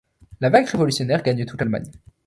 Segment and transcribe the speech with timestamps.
[0.39, 1.91] La vague révolutionnaire gagne toute l’Allemagne.